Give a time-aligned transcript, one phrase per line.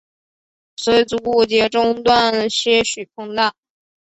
[0.77, 3.53] 所有足股节中段些许膨大。